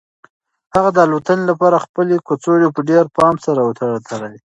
[0.75, 4.39] هغه د الوتنې لپاره خپلې کڅوړې په ډېر پام سره وتړلې.